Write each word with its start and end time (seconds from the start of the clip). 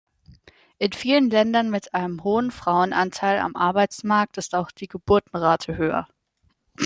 In 0.79 0.93
vielen 0.93 1.29
Ländern 1.29 1.69
mit 1.69 1.93
einem 1.93 2.23
hohen 2.23 2.49
Frauenanteil 2.49 3.37
am 3.37 3.55
Arbeitsmarkt 3.55 4.39
ist 4.39 4.55
auch 4.55 4.71
die 4.71 4.87
Geburtenrate 4.87 5.77
höher. 5.77 6.07